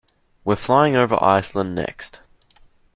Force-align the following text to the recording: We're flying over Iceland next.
We're 0.43 0.55
flying 0.55 0.95
over 0.95 1.15
Iceland 1.23 1.75
next. 1.75 2.21